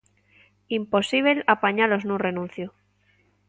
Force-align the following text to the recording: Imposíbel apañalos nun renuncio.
Imposíbel 0.79 1.37
apañalos 1.55 2.03
nun 2.05 2.23
renuncio. 2.27 2.67